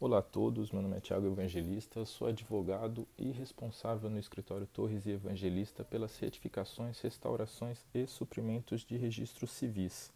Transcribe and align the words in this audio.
Olá 0.00 0.18
a 0.18 0.22
todos, 0.22 0.72
meu 0.72 0.82
nome 0.82 0.96
é 0.96 1.00
Tiago 1.00 1.24
Evangelista, 1.28 2.04
sou 2.04 2.26
advogado 2.26 3.06
e 3.16 3.30
responsável 3.30 4.10
no 4.10 4.18
escritório 4.18 4.66
Torres 4.66 5.06
e 5.06 5.12
Evangelista 5.12 5.84
pelas 5.84 6.18
retificações, 6.18 7.00
restaurações 7.00 7.86
e 7.94 8.04
suprimentos 8.04 8.80
de 8.80 8.96
registros 8.96 9.52
civis. 9.52 10.12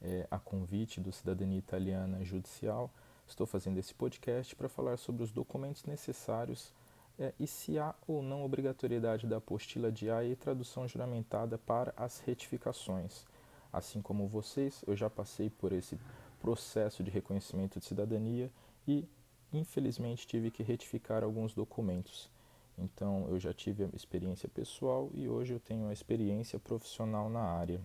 É, 0.00 0.26
a 0.30 0.38
convite 0.38 1.02
do 1.02 1.12
Cidadania 1.12 1.58
Italiana 1.58 2.24
Judicial, 2.24 2.90
estou 3.26 3.46
fazendo 3.46 3.78
esse 3.78 3.94
podcast 3.94 4.56
para 4.56 4.70
falar 4.70 4.96
sobre 4.96 5.22
os 5.22 5.30
documentos 5.30 5.84
necessários 5.84 6.72
é, 7.18 7.34
e 7.38 7.46
se 7.46 7.78
há 7.78 7.94
ou 8.08 8.22
não 8.22 8.42
obrigatoriedade 8.42 9.26
da 9.26 9.36
apostila 9.36 9.92
de 9.92 10.10
AIA 10.10 10.32
e 10.32 10.36
tradução 10.36 10.88
juramentada 10.88 11.58
para 11.58 11.92
as 11.94 12.20
retificações. 12.20 13.26
Assim 13.70 14.00
como 14.00 14.26
vocês, 14.26 14.82
eu 14.86 14.96
já 14.96 15.10
passei 15.10 15.50
por 15.50 15.72
esse 15.72 16.00
processo 16.40 17.04
de 17.04 17.10
reconhecimento 17.10 17.78
de 17.78 17.84
cidadania 17.84 18.50
e 18.86 19.08
infelizmente 19.52 20.26
tive 20.26 20.50
que 20.50 20.62
retificar 20.62 21.22
alguns 21.22 21.54
documentos. 21.54 22.30
Então 22.78 23.26
eu 23.28 23.38
já 23.38 23.52
tive 23.52 23.84
a 23.84 23.88
experiência 23.94 24.48
pessoal 24.48 25.10
e 25.12 25.28
hoje 25.28 25.52
eu 25.52 25.60
tenho 25.60 25.88
a 25.88 25.92
experiência 25.92 26.58
profissional 26.58 27.28
na 27.28 27.42
área. 27.42 27.80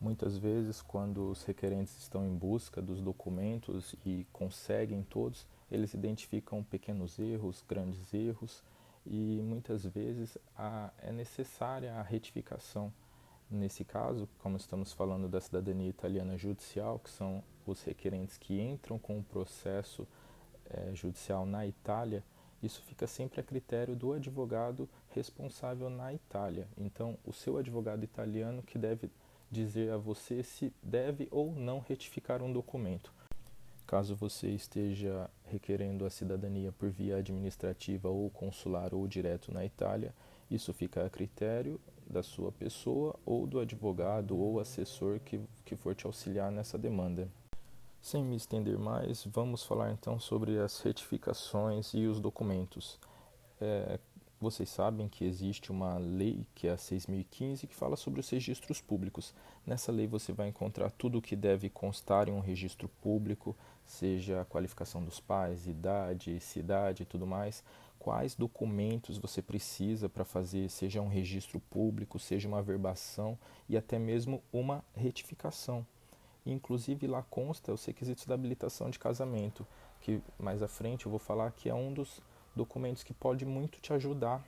Muitas 0.00 0.36
vezes, 0.36 0.82
quando 0.82 1.30
os 1.30 1.44
requerentes 1.44 1.96
estão 1.98 2.26
em 2.26 2.36
busca 2.36 2.82
dos 2.82 3.00
documentos 3.00 3.94
e 4.04 4.26
conseguem 4.32 5.02
todos, 5.02 5.46
eles 5.70 5.94
identificam 5.94 6.62
pequenos 6.62 7.18
erros, 7.18 7.64
grandes 7.66 8.12
erros 8.12 8.62
e 9.06 9.40
muitas 9.42 9.84
vezes 9.86 10.36
a, 10.56 10.90
é 10.98 11.12
necessária 11.12 11.94
a 11.94 12.02
retificação. 12.02 12.92
Nesse 13.50 13.84
caso, 13.84 14.28
como 14.38 14.56
estamos 14.56 14.92
falando 14.92 15.28
da 15.28 15.40
cidadania 15.40 15.88
italiana 15.88 16.36
judicial, 16.36 16.98
que 16.98 17.10
são 17.10 17.42
os 17.66 17.82
requerentes 17.82 18.36
que 18.36 18.60
entram 18.60 18.98
com 18.98 19.18
o 19.18 19.22
processo 19.22 20.06
é, 20.70 20.94
judicial 20.94 21.44
na 21.46 21.66
Itália, 21.66 22.22
isso 22.62 22.82
fica 22.82 23.06
sempre 23.06 23.40
a 23.40 23.44
critério 23.44 23.94
do 23.94 24.12
advogado 24.12 24.88
responsável 25.10 25.90
na 25.90 26.14
Itália. 26.14 26.66
Então, 26.78 27.18
o 27.24 27.32
seu 27.32 27.58
advogado 27.58 28.02
italiano 28.04 28.62
que 28.62 28.78
deve 28.78 29.10
dizer 29.50 29.92
a 29.92 29.96
você 29.96 30.42
se 30.42 30.72
deve 30.82 31.28
ou 31.30 31.52
não 31.52 31.78
retificar 31.78 32.42
um 32.42 32.52
documento. 32.52 33.12
Caso 33.86 34.16
você 34.16 34.48
esteja 34.48 35.30
requerendo 35.44 36.06
a 36.06 36.10
cidadania 36.10 36.72
por 36.72 36.88
via 36.88 37.18
administrativa 37.18 38.08
ou 38.08 38.30
consular 38.30 38.94
ou 38.94 39.06
direto 39.06 39.52
na 39.52 39.64
Itália, 39.64 40.14
isso 40.50 40.72
fica 40.72 41.04
a 41.04 41.10
critério 41.10 41.78
da 42.06 42.22
sua 42.22 42.50
pessoa 42.50 43.14
ou 43.24 43.46
do 43.46 43.60
advogado 43.60 44.38
ou 44.38 44.58
assessor 44.58 45.20
que, 45.20 45.40
que 45.64 45.76
for 45.76 45.94
te 45.94 46.06
auxiliar 46.06 46.50
nessa 46.50 46.78
demanda. 46.78 47.28
Sem 48.04 48.22
me 48.22 48.36
estender 48.36 48.78
mais, 48.78 49.24
vamos 49.24 49.64
falar 49.64 49.90
então 49.90 50.20
sobre 50.20 50.58
as 50.58 50.78
retificações 50.82 51.94
e 51.94 52.04
os 52.04 52.20
documentos. 52.20 52.98
É, 53.58 53.98
vocês 54.38 54.68
sabem 54.68 55.08
que 55.08 55.24
existe 55.24 55.72
uma 55.72 55.96
lei, 55.96 56.46
que 56.54 56.68
é 56.68 56.72
a 56.72 56.76
6015, 56.76 57.66
que 57.66 57.74
fala 57.74 57.96
sobre 57.96 58.20
os 58.20 58.28
registros 58.28 58.78
públicos. 58.78 59.34
Nessa 59.66 59.90
lei 59.90 60.06
você 60.06 60.34
vai 60.34 60.48
encontrar 60.48 60.90
tudo 60.90 61.16
o 61.16 61.22
que 61.22 61.34
deve 61.34 61.70
constar 61.70 62.28
em 62.28 62.32
um 62.32 62.40
registro 62.40 62.90
público, 63.00 63.56
seja 63.86 64.42
a 64.42 64.44
qualificação 64.44 65.02
dos 65.02 65.18
pais, 65.18 65.66
idade, 65.66 66.38
cidade 66.40 67.04
e 67.04 67.06
tudo 67.06 67.26
mais. 67.26 67.64
Quais 67.98 68.34
documentos 68.34 69.16
você 69.16 69.40
precisa 69.40 70.10
para 70.10 70.26
fazer, 70.26 70.68
seja 70.68 71.00
um 71.00 71.08
registro 71.08 71.58
público, 71.58 72.18
seja 72.18 72.46
uma 72.46 72.60
verbação 72.60 73.38
e 73.66 73.78
até 73.78 73.98
mesmo 73.98 74.42
uma 74.52 74.84
retificação. 74.94 75.86
Inclusive 76.46 77.06
lá 77.06 77.22
consta 77.22 77.72
os 77.72 77.84
requisitos 77.84 78.26
da 78.26 78.34
habilitação 78.34 78.90
de 78.90 78.98
casamento, 78.98 79.66
que 80.00 80.20
mais 80.38 80.62
à 80.62 80.68
frente 80.68 81.06
eu 81.06 81.10
vou 81.10 81.18
falar 81.18 81.50
que 81.52 81.68
é 81.68 81.74
um 81.74 81.92
dos 81.92 82.20
documentos 82.54 83.02
que 83.02 83.14
pode 83.14 83.44
muito 83.44 83.80
te 83.80 83.92
ajudar 83.92 84.44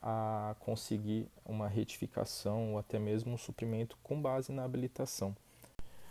a 0.00 0.54
conseguir 0.60 1.26
uma 1.44 1.66
retificação 1.66 2.72
ou 2.72 2.78
até 2.78 2.98
mesmo 2.98 3.32
um 3.32 3.38
suprimento 3.38 3.96
com 4.02 4.20
base 4.20 4.52
na 4.52 4.64
habilitação. 4.64 5.34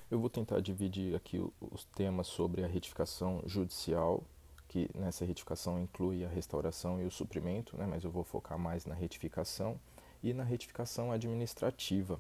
Eu 0.10 0.20
vou 0.20 0.30
tentar 0.30 0.62
dividir 0.62 1.16
aqui 1.16 1.40
os 1.60 1.84
temas 1.84 2.28
sobre 2.28 2.64
a 2.64 2.68
retificação 2.68 3.42
judicial, 3.46 4.24
que 4.68 4.90
nessa 4.96 5.26
retificação 5.26 5.80
inclui 5.80 6.26
a 6.26 6.30
restauração 6.30 7.02
e 7.02 7.06
o 7.06 7.12
suprimento, 7.12 7.78
né, 7.78 7.86
mas 7.86 8.04
eu 8.04 8.12
vou 8.12 8.24
focar 8.24 8.58
mais 8.58 8.86
na 8.86 8.96
retificação 8.96 9.80
e 10.24 10.34
na 10.34 10.44
retificação 10.44 11.12
administrativa. 11.12 12.20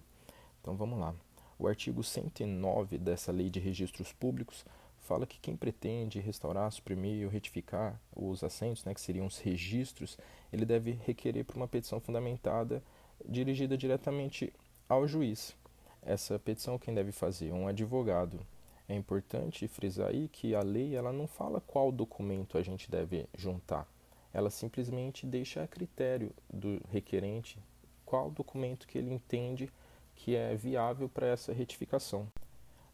Então 0.62 0.76
vamos 0.76 1.00
lá. 1.00 1.14
O 1.60 1.68
artigo 1.68 2.04
109 2.04 2.98
dessa 2.98 3.32
Lei 3.32 3.50
de 3.50 3.60
Registros 3.60 4.14
Públicos 4.14 4.64
fala 5.00 5.26
que 5.26 5.40
quem 5.40 5.56
pretende 5.56 6.20
restaurar, 6.20 6.72
suprimir 6.72 7.26
ou 7.26 7.32
retificar 7.32 8.00
os 8.16 8.44
assentos, 8.44 8.84
né, 8.84 8.94
que 8.94 9.02
seriam 9.02 9.26
os 9.26 9.40
registros, 9.40 10.18
ele 10.52 10.66
deve 10.66 10.92
requerer 10.92 11.46
por 11.46 11.56
uma 11.56 11.68
petição 11.68 12.00
fundamentada 12.00 12.84
dirigida 13.26 13.78
diretamente 13.78 14.54
ao 14.88 15.08
juiz. 15.08 15.56
Essa 16.02 16.38
petição 16.38 16.78
quem 16.78 16.94
deve 16.94 17.12
fazer? 17.12 17.52
Um 17.52 17.68
advogado. 17.68 18.40
É 18.88 18.96
importante 18.96 19.68
frisar 19.68 20.10
aí 20.10 20.28
que 20.28 20.54
a 20.54 20.62
lei 20.62 20.96
ela 20.96 21.12
não 21.12 21.28
fala 21.28 21.60
qual 21.60 21.92
documento 21.92 22.58
a 22.58 22.62
gente 22.62 22.90
deve 22.90 23.26
juntar. 23.36 23.88
Ela 24.34 24.50
simplesmente 24.50 25.26
deixa 25.26 25.64
a 25.64 25.68
critério 25.68 26.32
do 26.50 26.80
requerente 26.90 27.58
qual 28.06 28.30
documento 28.30 28.88
que 28.88 28.98
ele 28.98 29.12
entende 29.12 29.70
que 30.18 30.36
é 30.36 30.56
viável 30.56 31.08
para 31.08 31.28
essa 31.28 31.54
retificação. 31.54 32.28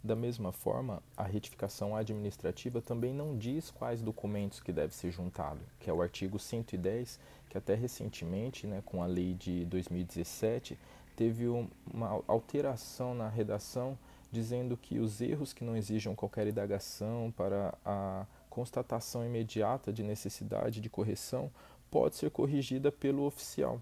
Da 0.03 0.15
mesma 0.15 0.51
forma, 0.51 1.01
a 1.15 1.23
retificação 1.23 1.95
administrativa 1.95 2.81
também 2.81 3.13
não 3.13 3.37
diz 3.37 3.71
quais 3.71 4.01
documentos 4.01 4.59
que 4.59 4.73
deve 4.73 4.93
ser 4.93 5.11
juntado, 5.11 5.61
que 5.79 5.89
é 5.89 5.93
o 5.93 6.01
artigo 6.01 6.37
110, 6.37 7.19
que 7.49 7.57
até 7.57 7.73
recentemente, 7.73 8.67
né, 8.67 8.83
com 8.85 9.01
a 9.01 9.05
lei 9.05 9.33
de 9.33 9.63
2017, 9.65 10.77
teve 11.15 11.47
uma 11.47 12.21
alteração 12.27 13.15
na 13.15 13.29
redação 13.29 13.97
dizendo 14.29 14.75
que 14.75 14.99
os 14.99 15.21
erros 15.21 15.53
que 15.53 15.63
não 15.63 15.77
exijam 15.77 16.15
qualquer 16.15 16.47
indagação 16.47 17.33
para 17.37 17.73
a 17.85 18.25
constatação 18.49 19.25
imediata 19.25 19.93
de 19.93 20.03
necessidade 20.03 20.81
de 20.81 20.89
correção 20.89 21.49
pode 21.89 22.15
ser 22.15 22.29
corrigida 22.29 22.91
pelo 22.91 23.23
oficial. 23.23 23.81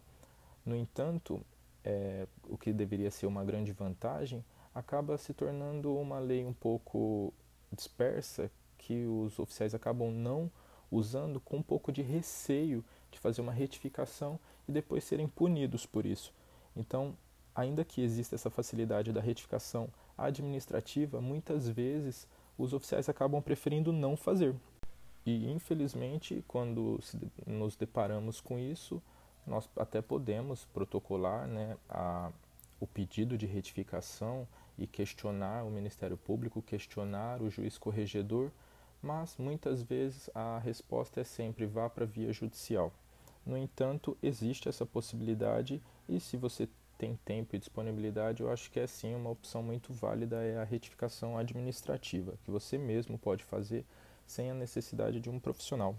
No 0.66 0.76
entanto, 0.76 1.42
é, 1.84 2.28
o 2.48 2.58
que 2.58 2.72
deveria 2.72 3.12
ser 3.12 3.26
uma 3.26 3.44
grande 3.44 3.72
vantagem, 3.72 4.44
acaba 4.74 5.18
se 5.18 5.34
tornando 5.34 5.96
uma 5.98 6.20
lei 6.20 6.46
um 6.46 6.54
pouco 6.54 7.34
dispersa 7.72 8.52
que 8.78 9.06
os 9.06 9.38
oficiais 9.40 9.74
acabam 9.74 10.12
não 10.12 10.52
usando 10.92 11.40
com 11.40 11.58
um 11.58 11.64
pouco 11.64 11.92
de 11.92 12.02
receio 12.02 12.84
de 13.12 13.20
fazer 13.20 13.42
uma 13.42 13.52
retificação 13.52 14.40
e 14.68 14.72
depois 14.72 15.04
serem 15.04 15.28
punidos 15.28 15.86
por 15.86 16.06
isso. 16.06 16.34
Então, 16.76 17.16
ainda 17.56 17.84
que 17.84 18.02
exista 18.02 18.36
essa 18.36 18.50
facilidade 18.50 19.12
da 19.12 19.22
retificação 19.22 19.90
administrativa, 20.18 21.22
muitas 21.22 21.68
vezes 21.68 22.28
os 22.58 22.74
oficiais 22.74 23.10
acabam 23.10 23.42
preferindo 23.42 23.92
não 23.92 24.16
fazer. 24.16 24.56
E 25.26 25.52
infelizmente, 25.52 26.44
quando 26.48 27.00
nos 27.46 27.76
deparamos 27.76 28.42
com 28.42 28.58
isso, 28.58 29.02
nós 29.46 29.70
até 29.76 30.02
podemos 30.02 30.66
protocolar 30.66 31.48
né, 31.48 31.78
a, 31.90 32.32
o 32.80 32.88
pedido 32.88 33.38
de 33.38 33.46
retificação 33.46 34.48
e 34.78 34.88
questionar 34.88 35.64
o 35.64 35.72
Ministério 35.72 36.18
Público, 36.18 36.62
questionar 36.62 37.42
o 37.42 37.50
juiz 37.50 37.78
corregedor, 37.78 38.52
mas 39.02 39.36
muitas 39.38 39.82
vezes 39.82 40.30
a 40.34 40.60
resposta 40.60 41.22
é 41.22 41.24
sempre 41.24 41.66
vá 41.66 41.90
para 41.90 42.04
a 42.04 42.08
via 42.08 42.32
judicial. 42.32 42.92
No 43.46 43.58
entanto, 43.58 44.18
existe 44.22 44.70
essa 44.70 44.86
possibilidade 44.86 45.82
e 46.08 46.20
se 46.20 46.38
você 46.38 46.70
tem 46.98 47.16
tempo 47.26 47.56
e 47.56 47.60
disponibilidade, 47.60 48.44
eu 48.44 48.52
acho 48.52 48.70
que 48.70 48.80
é 48.80 48.86
sim 48.86 49.16
uma 49.16 49.32
opção 49.32 49.64
muito 49.64 49.92
válida 49.92 50.44
é 50.44 50.60
a 50.60 50.64
retificação 50.64 51.36
administrativa, 51.36 52.36
que 52.44 52.52
você 52.52 52.78
mesmo 52.78 53.18
pode 53.18 53.44
fazer 53.44 53.84
sem 54.28 54.52
a 54.52 54.54
necessidade 54.54 55.20
de 55.20 55.28
um 55.28 55.40
profissional. 55.40 55.96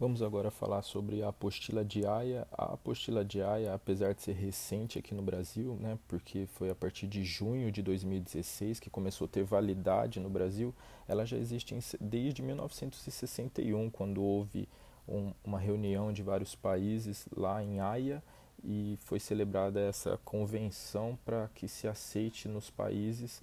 Vamos 0.00 0.22
agora 0.22 0.48
falar 0.48 0.82
sobre 0.82 1.24
a 1.24 1.30
apostila 1.30 1.84
de 1.84 2.06
Haia. 2.06 2.46
A 2.52 2.74
apostila 2.74 3.24
de 3.24 3.42
Haia, 3.42 3.74
apesar 3.74 4.14
de 4.14 4.22
ser 4.22 4.34
recente 4.34 4.96
aqui 4.96 5.12
no 5.12 5.22
Brasil, 5.22 5.76
né, 5.80 5.98
porque 6.06 6.46
foi 6.46 6.70
a 6.70 6.74
partir 6.74 7.08
de 7.08 7.24
junho 7.24 7.72
de 7.72 7.82
2016 7.82 8.78
que 8.78 8.88
começou 8.88 9.24
a 9.24 9.28
ter 9.28 9.42
validade 9.42 10.20
no 10.20 10.30
Brasil, 10.30 10.72
ela 11.08 11.26
já 11.26 11.36
existe 11.36 11.76
desde 12.00 12.42
1961, 12.42 13.90
quando 13.90 14.22
houve 14.22 14.68
um, 15.08 15.32
uma 15.42 15.58
reunião 15.58 16.12
de 16.12 16.22
vários 16.22 16.54
países 16.54 17.26
lá 17.36 17.60
em 17.60 17.80
Haia 17.80 18.22
e 18.62 18.96
foi 19.00 19.18
celebrada 19.18 19.80
essa 19.80 20.16
convenção 20.24 21.18
para 21.24 21.50
que 21.56 21.66
se 21.66 21.88
aceite 21.88 22.46
nos 22.46 22.70
países 22.70 23.42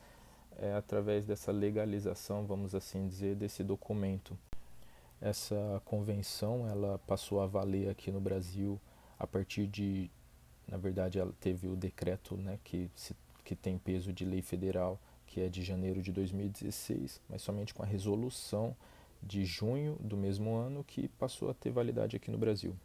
é, 0.57 0.73
através 0.73 1.25
dessa 1.25 1.51
legalização, 1.51 2.45
vamos 2.45 2.73
assim 2.73 3.09
dizer, 3.09 3.35
desse 3.35 3.61
documento. 3.61 4.37
Essa 5.21 5.81
convenção 5.85 6.67
ela 6.67 6.99
passou 6.99 7.41
a 7.41 7.47
valer 7.47 7.89
aqui 7.89 8.11
no 8.11 8.19
Brasil 8.19 8.79
a 9.17 9.25
partir 9.25 9.67
de, 9.67 10.11
na 10.67 10.77
verdade, 10.77 11.19
ela 11.19 11.33
teve 11.39 11.67
o 11.67 11.75
decreto, 11.75 12.35
né, 12.35 12.59
que 12.63 12.89
se, 12.95 13.15
que 13.43 13.55
tem 13.55 13.77
peso 13.77 14.11
de 14.11 14.25
lei 14.25 14.41
federal, 14.41 14.99
que 15.25 15.41
é 15.41 15.49
de 15.49 15.63
janeiro 15.63 16.01
de 16.01 16.11
2016, 16.11 17.21
mas 17.29 17.41
somente 17.41 17.73
com 17.73 17.81
a 17.81 17.85
resolução 17.85 18.75
de 19.21 19.45
junho 19.45 19.97
do 19.99 20.15
mesmo 20.15 20.55
ano 20.55 20.83
que 20.83 21.07
passou 21.07 21.49
a 21.49 21.53
ter 21.53 21.71
validade 21.71 22.15
aqui 22.15 22.29
no 22.29 22.37
Brasil. 22.37 22.75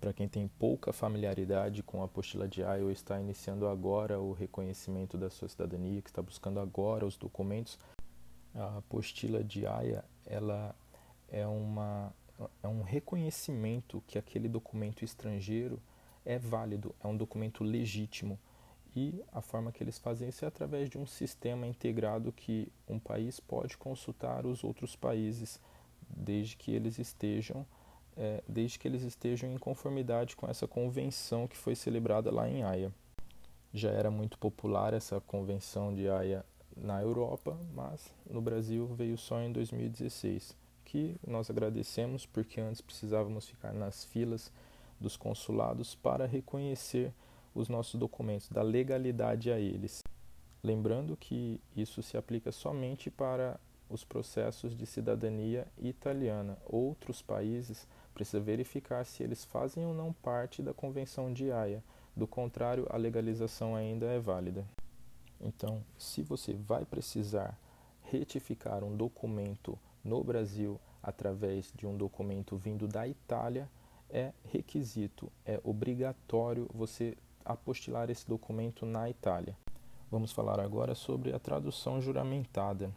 Para 0.00 0.12
quem 0.12 0.28
tem 0.28 0.46
pouca 0.46 0.92
familiaridade 0.92 1.82
com 1.82 2.02
a 2.02 2.04
apostila 2.04 2.46
de 2.46 2.62
ou 2.62 2.90
está 2.90 3.18
iniciando 3.18 3.66
agora 3.66 4.20
o 4.20 4.32
reconhecimento 4.32 5.16
da 5.16 5.30
sua 5.30 5.48
cidadania, 5.48 6.02
que 6.02 6.10
está 6.10 6.20
buscando 6.20 6.60
agora 6.60 7.06
os 7.06 7.16
documentos, 7.16 7.78
a 8.54 8.78
apostila 8.78 9.42
de 9.42 9.66
Haia 9.66 10.04
ela 10.26 10.74
é, 11.28 11.46
uma, 11.46 12.14
é 12.62 12.68
um 12.68 12.82
reconhecimento 12.82 14.02
que 14.06 14.18
aquele 14.18 14.48
documento 14.48 15.04
estrangeiro 15.04 15.80
é 16.24 16.38
válido, 16.38 16.94
é 17.02 17.06
um 17.06 17.16
documento 17.16 17.62
legítimo. 17.62 18.38
E 18.94 19.22
a 19.30 19.42
forma 19.42 19.70
que 19.70 19.82
eles 19.82 19.98
fazem 19.98 20.28
isso 20.28 20.44
é 20.44 20.48
através 20.48 20.88
de 20.88 20.96
um 20.96 21.06
sistema 21.06 21.66
integrado 21.66 22.32
que 22.32 22.72
um 22.88 22.98
país 22.98 23.38
pode 23.38 23.76
consultar 23.76 24.46
os 24.46 24.64
outros 24.64 24.96
países 24.96 25.60
desde 26.08 26.56
que 26.56 26.72
eles 26.72 26.98
estejam 26.98 27.66
é, 28.16 28.42
desde 28.48 28.78
que 28.78 28.88
eles 28.88 29.02
estejam 29.02 29.52
em 29.52 29.58
conformidade 29.58 30.34
com 30.34 30.48
essa 30.48 30.66
convenção 30.66 31.46
que 31.46 31.56
foi 31.56 31.74
celebrada 31.74 32.30
lá 32.30 32.48
em 32.48 32.62
Haia. 32.62 32.90
Já 33.72 33.90
era 33.90 34.10
muito 34.10 34.38
popular 34.38 34.94
essa 34.94 35.20
convenção 35.20 35.94
de 35.94 36.08
Haia 36.08 36.44
na 36.74 37.00
Europa, 37.02 37.58
mas 37.74 38.12
no 38.28 38.40
Brasil 38.40 38.86
veio 38.86 39.18
só 39.18 39.40
em 39.40 39.52
2016, 39.52 40.56
que 40.86 41.16
nós 41.26 41.50
agradecemos 41.50 42.24
porque 42.24 42.60
antes 42.60 42.80
precisávamos 42.80 43.48
ficar 43.48 43.74
nas 43.74 44.04
filas 44.04 44.52
dos 45.00 45.16
consulados 45.16 45.96
para 45.96 46.26
reconhecer 46.26 47.12
os 47.54 47.68
nossos 47.68 47.98
documentos, 47.98 48.48
da 48.48 48.62
legalidade 48.62 49.50
a 49.50 49.58
eles. 49.58 50.04
Lembrando 50.62 51.16
que 51.16 51.60
isso 51.74 52.02
se 52.02 52.16
aplica 52.16 52.52
somente 52.52 53.10
para 53.10 53.58
os 53.90 54.04
processos 54.04 54.76
de 54.76 54.86
cidadania 54.86 55.66
italiana. 55.78 56.56
Outros 56.66 57.20
países 57.20 57.86
precisam 58.14 58.42
verificar 58.42 59.04
se 59.04 59.22
eles 59.22 59.44
fazem 59.44 59.84
ou 59.84 59.92
não 59.94 60.12
parte 60.12 60.62
da 60.62 60.72
Convenção 60.72 61.32
de 61.32 61.50
Haia. 61.50 61.82
Do 62.14 62.26
contrário, 62.26 62.86
a 62.90 62.96
legalização 62.96 63.74
ainda 63.74 64.06
é 64.06 64.18
válida. 64.18 64.64
Então, 65.40 65.82
se 65.98 66.22
você 66.22 66.54
vai 66.54 66.84
precisar 66.84 67.58
retificar 68.02 68.82
um 68.84 68.96
documento 68.96 69.78
no 70.06 70.22
Brasil 70.22 70.80
através 71.02 71.72
de 71.74 71.86
um 71.86 71.96
documento 71.96 72.56
vindo 72.56 72.86
da 72.88 73.06
Itália, 73.06 73.68
é 74.08 74.32
requisito, 74.44 75.30
é 75.44 75.60
obrigatório 75.64 76.68
você 76.72 77.16
apostilar 77.44 78.08
esse 78.10 78.26
documento 78.26 78.86
na 78.86 79.10
Itália. 79.10 79.56
Vamos 80.10 80.32
falar 80.32 80.60
agora 80.60 80.94
sobre 80.94 81.34
a 81.34 81.38
tradução 81.38 82.00
juramentada. 82.00 82.92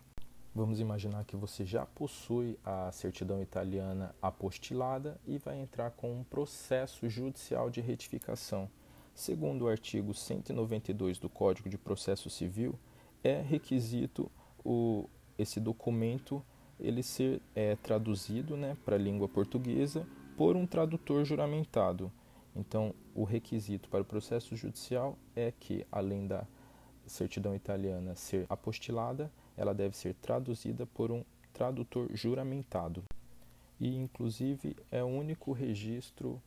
Vamos 0.54 0.80
imaginar 0.80 1.26
que 1.26 1.36
você 1.36 1.66
já 1.66 1.86
possui 1.86 2.58
a 2.64 2.92
certidão 2.92 3.42
italiana 3.42 4.16
apostilada 4.22 5.20
e 5.26 5.38
vai 5.38 5.60
entrar 5.60 5.92
com 5.92 6.12
um 6.12 6.24
processo 6.24 7.10
judicial 7.10 7.70
de 7.70 7.82
retificação. 7.82 8.70
Segundo 9.14 9.66
o 9.66 9.68
artigo 9.68 10.14
192 10.14 11.20
do 11.20 11.30
Código 11.30 11.70
de 11.70 11.78
Processo 11.78 12.30
Civil, 12.30 12.78
é 13.24 13.42
requisito 13.42 14.32
o, 14.64 15.10
esse 15.38 15.60
documento 15.60 16.44
ele 16.80 17.04
ser 17.04 17.42
é, 17.56 17.76
traduzido 17.76 18.56
né, 18.56 18.78
para 18.86 18.96
a 18.96 19.00
língua 19.00 19.28
portuguesa 19.28 20.08
por 20.38 20.56
um 20.56 20.66
tradutor 20.66 21.26
juramentado. 21.26 22.12
Então, 22.56 22.94
o 23.14 23.24
requisito 23.24 23.90
para 23.90 24.02
o 24.02 24.06
processo 24.06 24.56
judicial 24.56 25.18
é 25.36 25.52
que, 25.52 25.86
além 25.92 26.28
da 26.28 26.46
certidão 27.06 27.56
italiana 27.56 28.16
ser 28.16 28.46
apostilada, 28.50 29.32
ela 29.58 29.74
deve 29.74 29.98
ser 29.98 30.14
traduzida 30.16 30.86
por 30.86 31.12
um 31.12 31.24
tradutor 31.54 32.10
juramentado. 32.14 33.04
E, 33.80 33.96
inclusive, 33.96 34.76
é 34.92 35.04
o 35.04 35.08
único 35.08 35.52
registro 35.52 36.42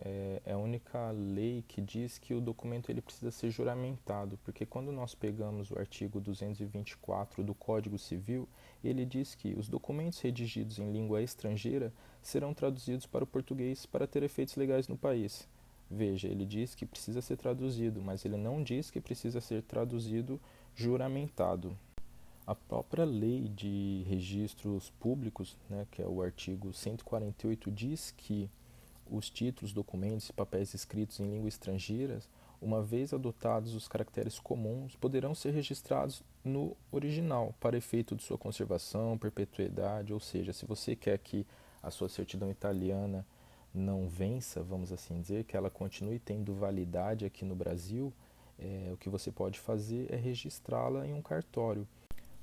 é, 0.00 0.40
é, 0.46 0.52
a 0.52 0.58
única 0.58 1.10
lei 1.10 1.64
que 1.66 1.80
diz 1.80 2.18
que 2.18 2.32
o 2.32 2.40
documento 2.40 2.88
ele 2.88 3.00
precisa 3.00 3.32
ser 3.32 3.50
juramentado, 3.50 4.38
porque 4.44 4.64
quando 4.64 4.92
nós 4.92 5.14
pegamos 5.14 5.72
o 5.72 5.78
artigo 5.78 6.20
224 6.20 7.42
do 7.42 7.52
Código 7.52 7.98
Civil, 7.98 8.48
ele 8.82 9.04
diz 9.04 9.34
que 9.34 9.54
os 9.54 9.68
documentos 9.68 10.20
redigidos 10.20 10.78
em 10.78 10.92
língua 10.92 11.20
estrangeira 11.20 11.92
serão 12.22 12.54
traduzidos 12.54 13.06
para 13.06 13.24
o 13.24 13.26
português 13.26 13.86
para 13.86 14.06
ter 14.06 14.22
efeitos 14.22 14.54
legais 14.54 14.86
no 14.86 14.96
país. 14.96 15.48
Veja, 15.90 16.28
ele 16.28 16.44
diz 16.44 16.74
que 16.74 16.86
precisa 16.86 17.20
ser 17.20 17.36
traduzido, 17.36 18.00
mas 18.00 18.24
ele 18.24 18.36
não 18.36 18.62
diz 18.62 18.90
que 18.90 19.00
precisa 19.00 19.40
ser 19.40 19.62
traduzido 19.62 20.40
juramentado. 20.76 21.76
A 22.46 22.54
própria 22.54 23.04
lei 23.04 23.48
de 23.48 24.04
registros 24.06 24.90
públicos, 25.00 25.56
né, 25.68 25.86
que 25.90 26.00
é 26.00 26.06
o 26.06 26.22
artigo 26.22 26.72
148, 26.72 27.70
diz 27.70 28.12
que 28.16 28.48
os 29.10 29.30
títulos, 29.30 29.72
documentos 29.72 30.28
e 30.28 30.32
papéis 30.32 30.74
escritos 30.74 31.20
em 31.20 31.30
língua 31.30 31.48
estrangeira, 31.48 32.20
uma 32.60 32.82
vez 32.82 33.12
adotados 33.12 33.74
os 33.74 33.86
caracteres 33.86 34.38
comuns, 34.38 34.96
poderão 34.96 35.34
ser 35.34 35.52
registrados 35.52 36.22
no 36.44 36.76
original 36.90 37.54
para 37.60 37.76
efeito 37.76 38.16
de 38.16 38.22
sua 38.22 38.36
conservação, 38.36 39.16
perpetuidade, 39.16 40.12
ou 40.12 40.20
seja, 40.20 40.52
se 40.52 40.66
você 40.66 40.96
quer 40.96 41.18
que 41.18 41.46
a 41.82 41.90
sua 41.90 42.08
certidão 42.08 42.50
italiana 42.50 43.24
não 43.72 44.08
vença, 44.08 44.62
vamos 44.62 44.92
assim 44.92 45.20
dizer, 45.20 45.44
que 45.44 45.56
ela 45.56 45.70
continue 45.70 46.18
tendo 46.18 46.54
validade 46.54 47.24
aqui 47.24 47.44
no 47.44 47.54
Brasil, 47.54 48.12
é, 48.58 48.90
o 48.92 48.96
que 48.96 49.08
você 49.08 49.30
pode 49.30 49.58
fazer 49.60 50.12
é 50.12 50.16
registrá-la 50.16 51.06
em 51.06 51.14
um 51.14 51.22
cartório. 51.22 51.86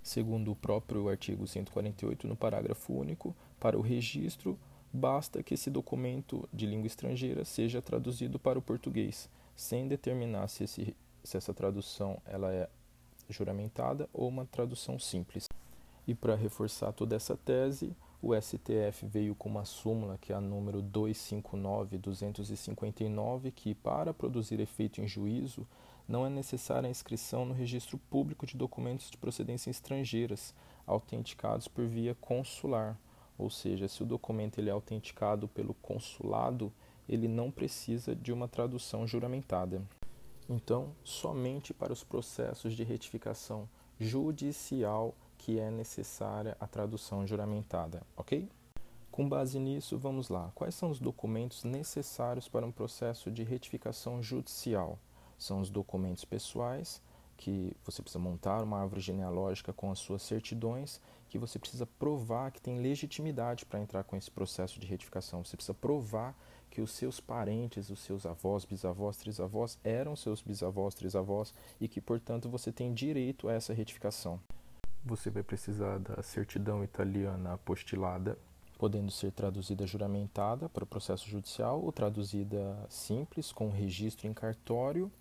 Segundo 0.02 0.52
o 0.52 0.56
próprio 0.56 1.10
artigo 1.10 1.48
148, 1.48 2.28
no 2.28 2.36
parágrafo 2.36 2.94
único, 2.94 3.36
para 3.60 3.78
o 3.78 3.82
registro 3.82 4.58
basta 4.96 5.44
que 5.44 5.54
esse 5.54 5.70
documento 5.70 6.50
de 6.52 6.66
língua 6.66 6.88
estrangeira 6.88 7.46
seja 7.46 7.82
traduzido 7.82 8.40
para 8.40 8.58
o 8.58 8.62
português, 8.62 9.30
sem 9.56 9.88
determinar 9.88 10.48
se, 10.48 10.64
esse, 10.64 10.96
se 11.24 11.38
essa 11.38 11.54
tradução 11.54 12.20
ela 12.26 12.52
é 12.52 12.68
juramentada 13.30 14.10
ou 14.14 14.28
uma 14.28 14.46
tradução 14.46 14.98
simples. 14.98 15.48
E 16.08 16.16
para 16.16 16.36
reforçar 16.36 16.92
toda 16.94 17.16
essa 17.16 17.36
tese, 17.36 17.96
o 18.22 18.40
STF 18.40 19.06
veio 19.06 19.36
com 19.36 19.50
uma 19.50 19.66
súmula, 19.66 20.18
que 20.20 20.34
é 20.34 20.36
a 20.36 20.42
número 20.42 20.82
259-259, 20.82 23.52
que 23.52 23.76
para 23.76 24.14
produzir 24.14 24.60
efeito 24.60 25.02
em 25.02 25.08
juízo 25.08 25.68
não 26.08 26.26
é 26.26 26.30
necessária 26.30 26.88
a 26.88 26.92
inscrição 26.92 27.46
no 27.46 27.54
registro 27.54 27.98
público 28.10 28.46
de 28.46 28.56
documentos 28.56 29.10
de 29.10 29.18
procedência 29.18 29.70
estrangeiras, 29.70 30.54
autenticados 30.86 31.68
por 31.68 31.86
via 31.86 32.16
consular. 32.16 32.98
Ou 33.38 33.50
seja, 33.50 33.88
se 33.88 34.02
o 34.02 34.06
documento 34.06 34.60
ele 34.60 34.70
é 34.70 34.74
autenticado 34.74 35.48
pelo 35.48 35.74
consulado, 35.76 36.72
ele 37.08 37.28
não 37.28 37.52
precisa 37.52 38.16
de 38.16 38.32
uma 38.32 38.48
tradução 38.48 39.06
juramentada. 39.06 39.82
Então, 40.48 40.96
somente 41.04 41.74
para 41.74 41.94
os 41.94 42.04
processos 42.04 42.74
de 42.74 42.84
retificação 42.84 43.68
judicial 44.00 45.16
que 45.38 45.60
é 45.60 45.70
necessária 45.70 46.56
a 46.60 46.68
tradução 46.68 47.26
juramentada, 47.26 48.02
ok? 48.16 48.50
Com 49.12 49.30
base 49.30 49.60
nisso, 49.60 49.98
vamos 49.98 50.30
lá. 50.30 50.52
Quais 50.54 50.76
são 50.76 50.90
os 50.90 51.00
documentos 51.00 51.64
necessários 51.64 52.50
para 52.50 52.66
um 52.66 52.72
processo 52.72 53.32
de 53.32 53.44
retificação 53.44 54.22
judicial? 54.22 55.00
São 55.38 55.62
os 55.62 55.70
documentos 55.70 56.26
pessoais, 56.26 57.02
que 57.38 57.76
você 57.84 58.02
precisa 58.02 58.20
montar 58.20 58.64
uma 58.64 58.80
árvore 58.80 59.02
genealógica 59.02 59.74
com 59.74 59.92
as 59.92 60.00
suas 60.00 60.22
certidões, 60.22 61.02
que 61.30 61.38
você 61.38 61.60
precisa 61.60 61.86
provar 61.86 62.52
que 62.52 62.62
tem 62.62 62.80
legitimidade 62.80 63.66
para 63.66 63.80
entrar 63.80 64.04
com 64.04 64.16
esse 64.16 64.32
processo 64.32 64.80
de 64.80 64.88
retificação. 64.88 65.44
Você 65.44 65.58
precisa 65.58 65.74
provar 65.74 66.36
que 66.70 66.82
os 66.82 66.92
seus 66.92 67.20
parentes, 67.20 67.90
os 67.90 68.00
seus 68.00 68.26
avós, 68.26 68.66
bisavós, 68.66 69.18
trisavós 69.18 69.78
eram 69.84 70.16
seus 70.16 70.42
bisavós, 70.42 70.94
trisavós 70.94 71.54
e 71.80 71.88
que, 71.88 72.02
portanto, 72.02 72.50
você 72.50 72.72
tem 72.72 72.94
direito 72.94 73.48
a 73.48 73.54
essa 73.54 73.74
retificação. 73.74 74.40
Você 75.04 75.30
vai 75.30 75.44
precisar 75.44 76.00
da 76.00 76.22
certidão 76.24 76.84
italiana 76.84 77.54
apostilada, 77.54 78.38
podendo 78.78 79.12
ser 79.12 79.32
traduzida 79.32 79.86
juramentada 79.86 80.68
para 80.68 80.84
o 80.84 80.88
processo 80.88 81.30
judicial 81.30 81.82
ou 81.82 81.92
traduzida 81.92 82.76
simples 82.90 83.52
com 83.52 83.70
registro 83.70 84.28
em 84.28 84.34
cartório 84.34 85.12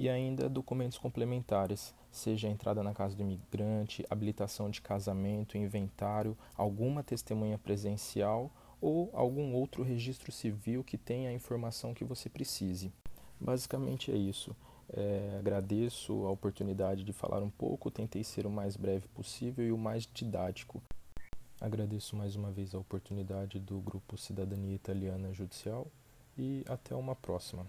e 0.00 0.08
ainda 0.08 0.48
documentos 0.48 0.96
complementares, 0.96 1.94
seja 2.10 2.48
entrada 2.48 2.82
na 2.82 2.94
casa 2.94 3.14
do 3.14 3.20
imigrante, 3.20 4.02
habilitação 4.08 4.70
de 4.70 4.80
casamento, 4.80 5.58
inventário, 5.58 6.34
alguma 6.56 7.02
testemunha 7.02 7.58
presencial 7.58 8.50
ou 8.80 9.10
algum 9.12 9.52
outro 9.52 9.82
registro 9.82 10.32
civil 10.32 10.82
que 10.82 10.96
tenha 10.96 11.28
a 11.28 11.34
informação 11.34 11.92
que 11.92 12.02
você 12.02 12.30
precise. 12.30 12.90
Basicamente 13.38 14.10
é 14.10 14.16
isso. 14.16 14.56
É, 14.88 15.36
agradeço 15.38 16.24
a 16.24 16.30
oportunidade 16.30 17.04
de 17.04 17.12
falar 17.12 17.42
um 17.42 17.50
pouco, 17.50 17.90
tentei 17.90 18.24
ser 18.24 18.46
o 18.46 18.50
mais 18.50 18.78
breve 18.78 19.06
possível 19.08 19.66
e 19.66 19.70
o 19.70 19.76
mais 19.76 20.08
didático. 20.14 20.82
Agradeço 21.60 22.16
mais 22.16 22.34
uma 22.34 22.50
vez 22.50 22.74
a 22.74 22.78
oportunidade 22.78 23.58
do 23.58 23.78
Grupo 23.80 24.16
Cidadania 24.16 24.74
Italiana 24.74 25.30
Judicial 25.34 25.86
e 26.38 26.64
até 26.66 26.94
uma 26.96 27.14
próxima. 27.14 27.66